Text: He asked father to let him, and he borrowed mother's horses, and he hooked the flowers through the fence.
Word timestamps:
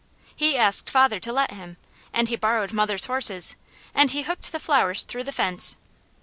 He 0.35 0.57
asked 0.57 0.89
father 0.89 1.19
to 1.19 1.31
let 1.31 1.51
him, 1.53 1.77
and 2.11 2.27
he 2.27 2.35
borrowed 2.35 2.73
mother's 2.73 3.05
horses, 3.05 3.55
and 3.93 4.09
he 4.09 4.23
hooked 4.23 4.51
the 4.51 4.59
flowers 4.59 5.03
through 5.03 5.25
the 5.25 5.31
fence. 5.31 5.77